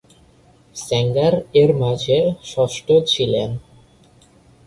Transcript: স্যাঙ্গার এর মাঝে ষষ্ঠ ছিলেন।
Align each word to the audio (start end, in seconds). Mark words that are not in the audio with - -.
স্যাঙ্গার 0.75 1.33
এর 1.53 1.71
মাঝে 1.75 2.17
ষষ্ঠ 2.43 2.87
ছিলেন। 3.07 3.49